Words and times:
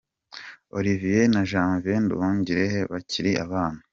Olivier 0.77 1.23
na 1.33 1.41
Janvier 1.51 1.99
Nduhungirehe 2.03 2.79
bakiri 2.91 3.31
abana 3.45 3.79